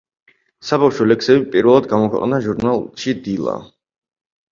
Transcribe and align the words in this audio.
საბავშვო 0.69 1.05
ლექსები 1.09 1.43
პირველად 1.55 1.87
გამოქვეყნდა 1.91 2.39
ჟურნალში 2.47 3.15
„დილა“. 3.29 3.55